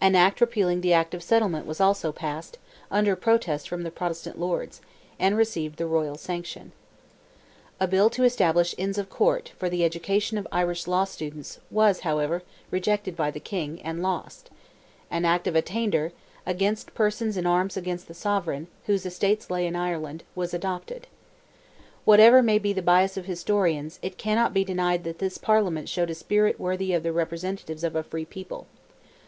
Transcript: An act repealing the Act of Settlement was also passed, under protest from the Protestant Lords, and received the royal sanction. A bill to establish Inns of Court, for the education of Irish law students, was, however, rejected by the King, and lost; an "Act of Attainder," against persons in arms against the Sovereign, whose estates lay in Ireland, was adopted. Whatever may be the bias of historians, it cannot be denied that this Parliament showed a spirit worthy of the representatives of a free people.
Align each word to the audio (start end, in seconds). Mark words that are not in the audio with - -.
An 0.00 0.14
act 0.14 0.40
repealing 0.40 0.80
the 0.80 0.92
Act 0.92 1.12
of 1.12 1.24
Settlement 1.24 1.66
was 1.66 1.80
also 1.80 2.12
passed, 2.12 2.56
under 2.88 3.16
protest 3.16 3.68
from 3.68 3.82
the 3.82 3.90
Protestant 3.90 4.38
Lords, 4.38 4.80
and 5.18 5.36
received 5.36 5.76
the 5.76 5.86
royal 5.88 6.16
sanction. 6.16 6.70
A 7.80 7.88
bill 7.88 8.08
to 8.10 8.22
establish 8.22 8.76
Inns 8.78 8.96
of 8.96 9.10
Court, 9.10 9.50
for 9.58 9.68
the 9.68 9.82
education 9.82 10.38
of 10.38 10.46
Irish 10.52 10.86
law 10.86 11.02
students, 11.02 11.58
was, 11.68 12.02
however, 12.06 12.44
rejected 12.70 13.16
by 13.16 13.32
the 13.32 13.40
King, 13.40 13.82
and 13.82 14.04
lost; 14.04 14.50
an 15.10 15.24
"Act 15.24 15.48
of 15.48 15.56
Attainder," 15.56 16.12
against 16.46 16.94
persons 16.94 17.36
in 17.36 17.44
arms 17.44 17.76
against 17.76 18.06
the 18.06 18.14
Sovereign, 18.14 18.68
whose 18.84 19.04
estates 19.04 19.50
lay 19.50 19.66
in 19.66 19.74
Ireland, 19.74 20.22
was 20.36 20.54
adopted. 20.54 21.08
Whatever 22.04 22.40
may 22.40 22.60
be 22.60 22.72
the 22.72 22.82
bias 22.82 23.16
of 23.16 23.24
historians, 23.24 23.98
it 24.00 24.16
cannot 24.16 24.54
be 24.54 24.62
denied 24.62 25.02
that 25.02 25.18
this 25.18 25.38
Parliament 25.38 25.88
showed 25.88 26.10
a 26.10 26.14
spirit 26.14 26.60
worthy 26.60 26.92
of 26.92 27.02
the 27.02 27.12
representatives 27.12 27.82
of 27.82 27.96
a 27.96 28.04
free 28.04 28.24
people. 28.24 28.68